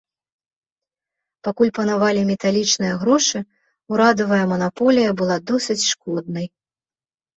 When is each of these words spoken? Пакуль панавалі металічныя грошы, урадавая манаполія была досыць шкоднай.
Пакуль 1.47 1.71
панавалі 1.77 2.21
металічныя 2.31 2.95
грошы, 3.03 3.39
урадавая 3.95 4.43
манаполія 4.55 5.09
была 5.21 5.35
досыць 5.53 5.81
шкоднай. 5.93 6.45